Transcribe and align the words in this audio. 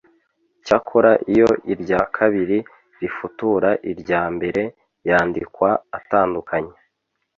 Cyakora 0.65 1.11
iyo 1.31 1.49
irya 1.73 2.01
kabiri 2.15 2.57
rifutura 3.01 3.69
irya 3.91 4.21
mbere 4.35 4.63
yandikwa 5.07 5.69
atandukanye. 5.97 6.75